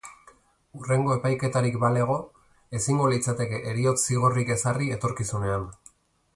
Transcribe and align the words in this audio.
Hurrengo 0.77 1.11
epaiketarik 1.17 1.77
balego, 1.83 2.15
ezingo 2.79 3.11
litzateke 3.13 3.63
heriotz 3.73 3.97
zigorrik 4.09 4.53
ezarri 4.59 4.93
etorkizunean. 4.97 5.73